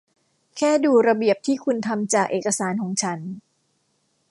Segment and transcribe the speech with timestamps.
[0.57, 3.19] แค่ดูระเบียบที่คุณทำจากเอกสารของฉัน